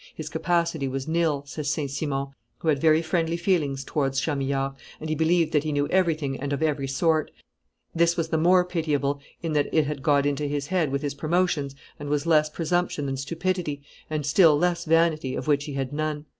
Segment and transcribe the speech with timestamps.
[0.15, 1.91] "His capacity was nil," says St.
[1.91, 6.39] Simon, who had very friendly feelings towards Chamillard, "and he believed that he knew everything
[6.39, 7.29] and of every sort;
[7.93, 11.13] this was the more pitiable in that it had got into his head with his
[11.13, 15.93] promotions, and was less presumption than stupidity, and still less vanity, of which he had
[15.93, 16.25] none.